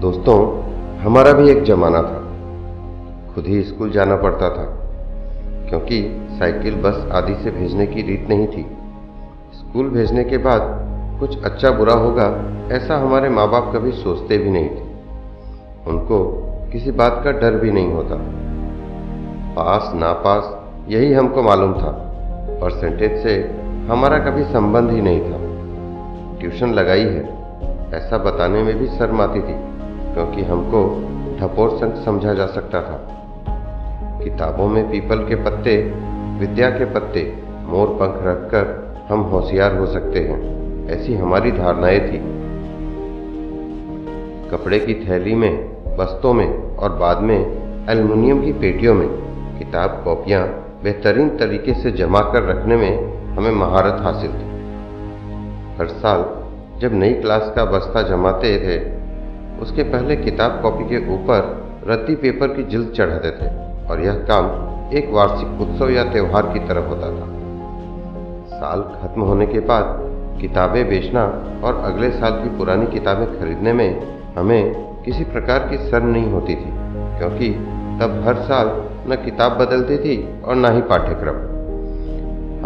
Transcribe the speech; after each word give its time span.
दोस्तों, 0.00 0.62
हमारा 0.98 1.32
भी 1.32 1.50
एक 1.50 1.62
जमाना 1.62 2.02
था। 2.02 2.18
खुद 3.34 3.44
ही 3.46 3.62
स्कूल 3.62 3.90
जाना 3.90 4.16
पड़ता 4.16 4.48
था, 4.48 4.64
क्योंकि 5.68 6.26
साइकिल, 6.30 6.74
बस 6.74 7.08
आदि 7.12 7.34
से 7.34 7.50
भेजने 7.50 7.86
की 7.86 8.02
रीत 8.02 8.26
नहीं 8.28 8.46
थी। 8.46 8.62
स्कूल 9.54 9.88
भेजने 9.88 10.24
के 10.24 10.38
बाद 10.38 10.60
कुछ 11.20 11.42
अच्छा 11.42 11.70
बुरा 11.70 11.94
होगा, 11.94 12.26
ऐसा 12.72 12.96
हमारे 12.96 13.28
माँ 13.28 13.50
बाप 13.50 13.72
कभी 13.76 13.92
सोचते 13.92 14.38
भी 14.38 14.50
नहीं 14.50 14.68
थे। 14.68 14.82
उनको 15.86 16.42
किसी 16.72 16.90
बात 16.90 17.20
का 17.24 17.32
डर 17.32 17.50
भी 17.50 17.70
नहीं 17.70 17.92
होता। 17.92 18.16
पास 19.54 19.92
ना 19.94 20.12
पास 20.12 20.66
यही 20.88 21.12
हमको 21.12 21.42
मालूम 21.42 21.72
था। 21.72 21.90
परसेंटेज 22.60 23.22
से 23.22 23.54
हमारा 23.92 24.18
कभी 24.18 24.44
संबंध 24.44 24.90
ही 24.90 25.00
नहीं 25.00 25.20
था। 25.20 25.38
ट्यूशन 26.40 26.72
लगाई 26.72 27.04
है, 27.04 27.24
ऐसा 27.94 28.18
बताने 28.18 28.62
में 28.62 28.78
भी 28.78 28.86
शर्म 28.86 29.20
आती 29.20 29.40
थी। 29.40 29.75
क्योंकि 30.16 30.42
हमको 30.42 30.82
ढपोर 31.40 31.70
संत 31.70 32.04
समझा 32.04 32.34
जा 32.34 32.46
सकता 32.46 32.82
था। 32.82 33.08
किताबों 34.24 34.68
में 34.68 34.90
पीपल 34.90 35.18
के 35.18 35.34
पत्ते, 35.34 35.92
विद्या 36.40 36.70
के 36.70 36.84
पत्ते, 36.84 37.42
मोर 37.64 37.88
पंख 37.88 38.26
रखकर 38.26 38.96
हम 39.10 39.20
होशियार 39.20 39.76
हो 39.76 39.86
सकते 39.86 40.18
हैं, 40.18 40.56
ऐसी 40.88 41.14
हमारी 41.14 41.50
धारणाएँ 41.50 42.00
थी। 42.00 42.18
कपड़े 44.50 44.78
की 44.78 44.94
थैली 44.94 45.34
में 45.34 45.68
बस्तों 45.96 46.32
में 46.32 46.76
और 46.76 46.92
बाद 46.92 47.18
में, 47.18 47.38
एल्युमिनियम 47.90 48.44
की 48.44 48.52
पेटियों 48.52 48.94
में 48.94 49.08
किताब 49.58 50.02
कॉपियाँ 50.04 50.48
बेहतरीन 50.82 51.28
तरीके 51.28 51.74
से 51.74 51.90
जमा 51.90 52.20
कर 52.20 52.42
रखने 52.42 52.76
में 52.76 53.18
हमें 53.36 53.52
महारत 53.52 53.96
हासिल 54.00 54.30
थी। 54.30 54.46
हर 55.78 55.86
साल 55.86 56.24
जब 56.80 56.94
नई 56.94 57.12
क्लास 57.12 57.52
का 57.56 57.64
बस्ता 57.64 58.02
जमाते 58.02 58.58
थे 58.58 58.95
उसके 59.62 59.82
पहले 59.82 60.16
किताब 60.16 60.60
कॉपी 60.62 60.84
के 60.84 60.98
ऊपर 61.14 61.40
रद्दी 61.86 62.14
पेपर 62.14 62.48
की 62.48 62.62
जिल्द 62.62 62.92
चढ़ाते 62.92 63.30
थे 63.30 63.48
और 63.88 64.00
यह 64.00 64.14
काम 64.28 64.96
एक 64.96 65.10
वार्षिक 65.10 65.60
उत्सव 65.60 65.90
या 65.90 66.04
त्यौहार 66.12 66.46
की 66.52 66.58
तरह 66.58 66.88
होता 66.88 67.10
था। 67.10 67.26
साल 68.50 68.82
खत्म 68.92 69.22
होने 69.22 69.46
के 69.46 69.60
बाद 69.60 69.96
किताबें 70.40 70.88
बेचना 70.88 71.24
और 71.64 71.80
अगले 71.84 72.10
साल 72.10 72.32
की 72.32 72.56
पुरानी 72.58 72.86
किताबें 72.86 73.26
खरीदने 73.38 73.72
में 73.72 73.88
हमें 74.34 75.02
किसी 75.04 75.24
प्रकार 75.24 75.58
की 75.58 75.76
शर्म 75.90 76.06
नहीं 76.06 76.30
होती 76.30 76.54
थी, 76.54 76.70
क्योंकि 77.18 77.50
तब 78.00 78.22
हर 78.26 78.42
साल 78.42 78.70
न 79.08 79.16
किताब 79.24 79.52
बदलती 79.52 79.96
थी 79.98 80.16
और 80.42 80.56
न 80.56 80.72
ही 80.74 80.80
पाठ्यक्रम। 80.82 81.36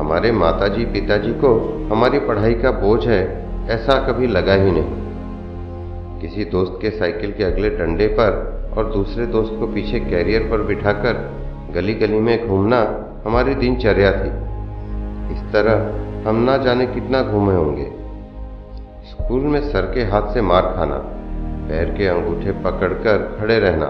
हमारे 0.00 0.32
माताजी, 0.32 0.84
पिताजी 0.84 1.32
को 1.34 1.54
हमारी 1.90 2.18
पढ़ाई 2.18 2.54
का 2.54 2.70
बोझ 2.70 3.06
है, 3.06 3.22
ऐसा 3.70 3.98
कभी 4.06 4.26
लगा 4.26 4.54
ही 4.54 4.70
नहीं। 4.70 5.09
किसी 6.20 6.44
दोस्त 6.44 6.78
के 6.82 6.90
साइकिल 6.90 7.32
के 7.32 7.44
अगले 7.44 7.70
डंडे 7.70 8.06
पर 8.18 8.74
और 8.76 8.90
दूसरे 8.92 9.26
दोस्त 9.26 9.54
को 9.60 9.66
पीछे 9.66 10.00
कैरियर 10.00 10.42
पर 10.42 10.62
बिठाकर 10.62 11.14
गली 11.74 11.94
गली 11.94 12.18
में 12.20 12.48
घूमना 12.48 12.80
हमारी 13.26 13.54
दिनचर्या 13.54 14.10
थी। 14.12 14.28
इस 15.34 15.42
तरह 15.52 16.28
हम 16.28 16.42
ना 16.42 16.56
जाने 16.56 16.86
कितना 16.86 17.22
घूमे 17.22 17.54
होंगे। 17.54 17.88
स्कूल 19.10 19.40
में 19.42 19.60
सर 19.62 19.90
के 19.94 20.04
हाथ 20.04 20.32
से 20.34 20.42
मार 20.42 20.62
खाना, 20.76 20.96
पैर 21.68 21.94
के 21.98 22.06
अंगूठे 22.06 22.52
पकड़कर 22.62 23.24
खड़े 23.40 23.58
रहना 23.58 23.86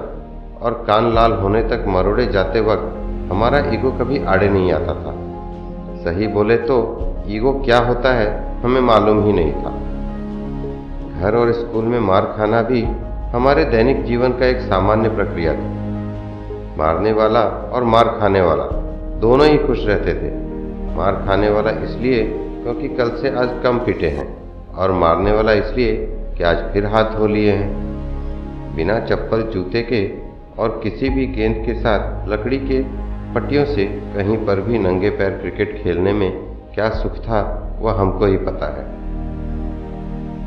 और 0.60 0.84
कान 0.86 1.12
लाल 1.14 1.32
होने 1.32 1.62
तक 1.62 1.84
मरोड़े 1.88 2.26
जाते 2.26 2.60
वक्त 2.60 2.96
हमारा 3.30 3.58
ईगो 3.74 3.90
कभी 3.90 4.24
आड़े 4.24 4.48
नहीं 4.48 4.72
आता 4.72 4.94
था। 4.94 5.14
सही 6.04 6.26
बोले 6.28 6.56
तो 6.56 6.76
ईगो 7.28 7.52
क्या 7.64 7.78
होता 7.78 8.12
है 8.14 8.28
हमें 8.62 8.80
मालूम 8.80 9.24
ही 9.24 9.32
नहीं 9.32 9.52
था। 9.52 9.69
घर 11.20 11.34
और 11.36 11.52
स्कूल 11.52 11.84
में 11.84 12.00
मार 12.00 12.34
खाना 12.36 12.62
भी 12.62 12.82
हमारे 13.32 13.64
दैनिक 13.64 14.04
जीवन 14.04 14.32
का 14.32 14.46
एक 14.46 14.60
सामान्य 14.60 15.08
प्रक्रिया 15.08 15.52
थी। 15.54 15.68
मारने 16.78 17.12
वाला 17.12 17.40
और 17.72 17.84
मार 17.84 18.08
खाने 18.20 18.40
वाला 18.40 18.64
दोनों 19.20 19.48
ही 19.48 19.58
खुश 19.58 19.84
रहते 19.86 20.14
थे। 20.14 20.30
मार 20.96 21.22
खाने 21.26 21.50
वाला 21.50 21.70
इसलिए 21.70 22.24
क्योंकि 22.62 22.88
कल 22.88 23.10
से 23.16 23.30
आज 23.30 23.50
कम 23.64 23.78
पिटे 23.78 24.08
हैं 24.08 24.26
और 24.74 24.92
मारने 24.92 25.32
वाला 25.32 25.52
इसलिए 25.52 25.96
कि 26.36 26.44
आज 26.44 26.56
फिर 26.72 26.86
हाथ 26.86 27.04
धो 27.04 27.26
लिए 27.26 27.52
हैं। 27.52 28.74
बिना 28.76 28.98
चप्पल, 29.00 29.42
जूते 29.42 29.82
के 29.82 30.02
और 30.62 30.80
किसी 30.82 31.08
भी 31.08 31.26
गेंद 31.26 31.56
के 31.66 31.74
साथ 31.74 32.28
लकड़ी 32.28 32.58
के 32.58 32.82
पट्टियों 33.34 33.64
से 33.64 33.84
कहीं 33.84 34.36
पर 34.36 34.60
भी 34.60 34.78
नंगे 34.78 35.10
पैर 35.10 35.30
क्रिकेट 35.30 35.82
खेलने 35.82 36.12
में 36.12 36.30
क्या 36.74 36.88
सुख 36.90 37.18
था, 37.18 37.42
वह 37.80 37.92
हमको 37.92 38.26
ही 38.26 38.36
पता 38.36 38.66
है। 38.78 38.99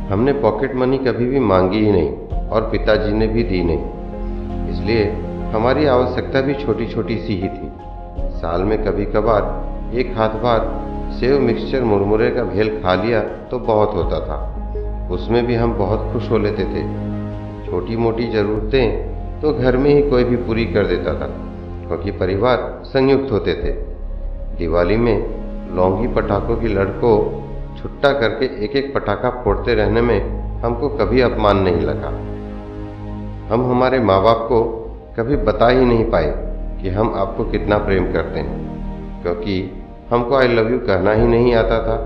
हमने 0.10 0.34
पॉकेट 0.34 0.76
मनी 0.76 0.98
कभी 0.98 1.26
भी 1.26 1.40
मांगी 1.42 1.80
ही 1.80 1.92
नहीं 1.92 2.40
और 2.50 2.70
पिताजी 2.70 3.12
ने 3.12 3.28
भी 3.28 3.44
दी 3.44 3.64
नहीं। 3.64 4.72
इसलिए 4.72 5.04
हमारी 5.54 5.86
आवश्यकता 5.86 6.42
भी 6.42 6.54
छोटी 6.56 6.88
छोटी 6.88 7.18
सी 7.18 7.36
ही 7.36 7.50
थी। 7.50 7.72
साल 8.38 8.64
में 8.64 8.78
कभी 8.86 9.06
कभार 9.06 9.96
एक 9.98 10.14
हाथ 10.18 10.36
बार 10.42 10.66
सेव 11.14 11.40
मिक्सचर 11.42 11.84
मुरमुरे 11.84 12.30
का 12.30 12.44
भेल 12.44 12.70
खा 12.82 12.94
लिया 12.96 13.20
तो 13.52 13.60
बहुत 13.62 13.94
होता 13.96 14.20
था। 14.20 14.38
उसमें 15.12 15.46
भी 15.46 15.56
हम 15.56 15.74
बहुत 15.74 16.12
खुश 16.14 16.30
हो 16.32 16.38
लेते 16.38 16.64
थे। 16.66 16.84
छोटी 17.66 17.96
मोटी 17.98 18.28
ज़रूरतें 18.32 19.42
तो 19.42 19.54
घर 19.54 19.78
में 19.78 19.90
ही 19.90 20.02
कोई 20.10 20.24
भी 20.24 20.36
पूरी 20.38 20.66
कर 20.66 20.86
देता 20.86 21.14
था, 21.14 21.28
क्योंकि 21.88 22.12
परिवार 22.12 22.58
संयुक्त 22.86 23.32
होते 23.32 23.54
थे। 23.54 23.72
दिवाली 24.58 24.98
में 24.98 25.16
लौंगी 25.76 26.08
पटाखों 26.08 26.56
की 26.56 26.68
लड़ 26.68 26.88
को 27.00 27.16
छुट्टा 27.84 28.12
करके 28.12 28.46
एक 28.66 28.76
एक 28.76 28.94
पटाखा 28.96 29.30
फोड़ते 29.44 29.74
रहने 29.76 30.02
में 30.02 30.20
हमको 30.62 30.90
कभी 30.90 31.22
अपमान 31.22 31.58
नहीं 31.58 31.82
लगा। 31.82 32.10
हम 33.54 33.66
हमारे 33.72 34.00
माँ 34.00 34.22
बाप 34.24 34.46
को 34.50 34.60
कभी 35.18 35.36
बता 35.36 35.68
ही 35.70 35.86
नहीं 35.86 36.06
पाए 36.12 36.32
कि 36.82 36.90
हम 36.90 37.14
आपको 37.16 37.46
कितना 37.46 37.78
प्रेम 37.78 38.12
करते 38.14 38.40
हैं, 38.40 39.24
क्योंकि 39.24 39.56
हमको 40.10 40.36
आई 40.36 40.48
लव 40.48 40.72
यू 40.72 40.78
कहना 40.80 41.12
ही 41.12 41.28
नहीं 41.28 41.54
आता 41.56 41.80
था। 41.80 41.98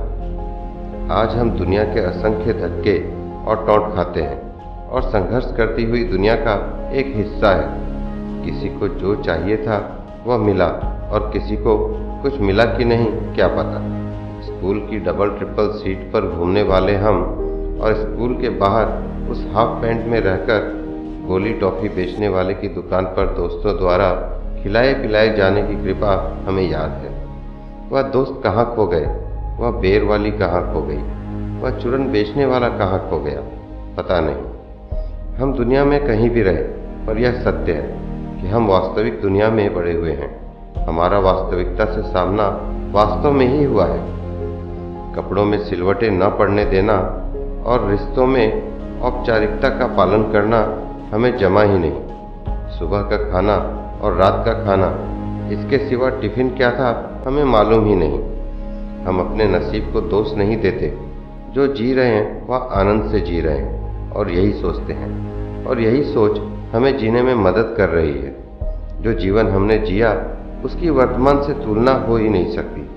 आज 1.13 1.35
हम 1.35 1.51
दुनिया 1.51 1.83
के 1.83 1.99
असंख्य 1.99 2.53
धक्के 2.53 2.97
और 3.45 3.65
टोंट 3.67 3.93
खाते 3.95 4.21
हैं 4.21 4.87
और 4.87 5.01
संघर्ष 5.01 5.55
करती 5.57 5.83
हुई 5.83 6.03
दुनिया 6.03 6.35
का 6.35 6.55
एक 6.93 7.15
हिस्सा 7.15 7.51
है। 7.51 8.45
किसी 8.45 8.69
को 8.69 8.87
जो 8.87 9.15
चाहिए 9.21 9.57
था 9.57 9.77
वह 10.25 10.37
मिला 10.37 10.67
और 11.11 11.29
किसी 11.33 11.57
को 11.57 11.77
कुछ 12.23 12.39
मिला 12.39 12.65
कि 12.65 12.85
नहीं, 12.85 13.11
क्या 13.35 13.47
पता? 13.47 13.96
स्कूल 14.57 14.79
की 14.79 14.99
डबल 14.99 15.29
ट्रिपल 15.29 15.69
सीट 15.69 15.97
पर 16.13 16.35
घूमने 16.35 16.63
वाले 16.63 16.95
हम 16.95 17.21
और 17.81 17.93
स्कूल 17.93 18.33
के 18.41 18.49
बाहर 18.49 18.85
उस 19.29 19.47
हाफ़ 19.53 19.81
पैंट 19.81 20.05
में 20.05 20.19
रहकर 20.19 20.87
गोली 21.27 21.53
टॉफ़ी 21.53 21.89
बेचने 21.89 22.27
वाले 22.27 22.53
की 22.53 22.67
दुकान 22.67 23.05
पर 23.05 23.27
दोस्तों 23.27 23.77
द्वारा 23.77 24.11
खिलाए 24.63 24.93
पिलाए 24.93 25.35
जाने 25.35 25.63
की 25.63 25.83
कृपा 25.83 26.37
हमें 26.47 26.69
याद 26.69 26.91
है। 26.91 27.27
वह 27.89 28.01
दोस्त 28.01 28.41
कहाँ 28.43 28.75
खो 28.75 28.87
गए? 28.87 29.05
वह 29.59 29.71
बेर 29.71 30.03
वाली 30.03 30.31
कहाँ 30.31 30.73
खो 30.73 30.81
गई? 30.81 30.97
वह 31.61 31.79
चूरन 31.79 32.11
बेचने 32.11 32.45
वाला 32.45 32.69
कहाँ 32.69 33.09
खो 33.09 33.19
गया? 33.19 33.41
पता 33.97 34.19
नहीं। 34.19 35.37
हम 35.37 35.53
दुनिया 35.53 35.85
में 35.85 36.07
कहीं 36.07 36.29
भी 36.29 36.41
रहे 36.41 36.63
पर 37.07 37.17
यह 37.17 37.31
सत्य 37.31 37.71
है 37.71 37.97
कि 38.41 38.47
हम 38.47 38.67
वास्तविक 38.67 39.21
दुनिया 39.21 39.49
में 39.49 39.75
बड़े 39.75 39.93
हुए 39.93 40.11
हैं। 40.11 40.47
हमारा 40.85 41.19
वास्तविकता 41.19 41.85
से 41.85 42.01
सामना 42.01 42.47
वास्तव 42.91 43.31
में 43.31 43.47
ही 43.47 43.63
हुआ 43.63 43.85
है। 43.85 44.16
कपड़ों 45.17 45.45
में 45.45 45.65
सिलवटें 45.65 46.11
न 46.11 46.29
पड़ने 46.29 46.65
देना 46.65 46.93
और 47.65 47.89
रिश्तों 47.91 48.25
में 48.25 48.77
औपचारिकता 49.01 49.69
का 49.69 49.87
पालन 49.87 50.23
करना 50.31 50.83
हमें 51.15 51.37
जमा 51.37 51.61
ही 51.61 51.79
नहीं। 51.79 52.01
सुबह 52.79 53.01
का 53.01 53.31
खाना 53.31 53.55
और 54.01 54.13
रात 54.13 54.43
का 54.45 54.53
खाना, 54.53 55.17
इसके 55.53 55.89
सिवा 55.89 56.09
टिफ़िन 56.09 56.49
क्या 56.49 56.71
था 56.71 57.21
हमें 57.27 57.43
मालूम 57.43 57.85
ही 57.85 57.95
नहीं। 57.95 58.19
हम 59.05 59.19
अपने 59.19 59.45
नसीब 59.45 59.93
को 59.93 60.01
दोष 60.01 60.33
नहीं 60.33 60.57
देते। 60.57 60.97
जो 61.53 61.67
जी 61.67 61.93
रहे 61.93 62.07
हैं, 62.07 62.47
वह 62.47 62.57
आनंद 62.57 63.11
से 63.11 63.19
जी 63.19 63.41
रहे 63.41 63.57
हैं 63.57 64.11
और 64.11 64.29
यही 64.29 64.53
सोचते 64.53 64.93
हैं। 64.93 65.65
और 65.65 65.79
यही 65.79 66.03
सोच 66.03 66.39
हमें 66.75 66.97
जीने 66.97 67.21
में 67.21 67.35
मदद 67.35 67.73
कर 67.77 67.89
रही 67.89 68.13
है। 68.13 68.35
जो 69.01 69.13
जीवन 69.13 69.47
हमने 69.47 69.77
जिया, 69.77 70.27
उसकी 70.65 70.89
वर्तमान 70.89 71.43
से 71.43 71.53
तुलना 71.53 71.91
हो 71.91 72.17
ही 72.17 72.29
नहीं 72.29 72.55
सकती। 72.55 72.89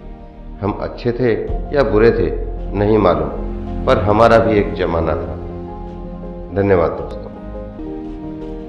हम 0.60 0.72
अच्छे 0.72 1.12
थे 1.12 1.32
या 1.76 1.82
बुरे 1.82 2.10
थे, 2.10 2.30
नहीं 2.78 2.98
मालूम, 2.98 3.28
पर 3.86 3.98
हमारा 3.98 4.38
भी 4.38 4.58
एक 4.58 4.74
जमाना 4.74 5.12
था। 5.12 5.36
धन्यवाद 6.54 6.90
दोस्तों। 6.90 7.30